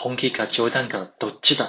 [0.00, 1.66] 本気か冗談かどっちだ？